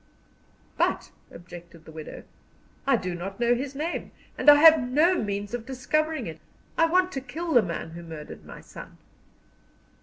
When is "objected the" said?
1.29-1.91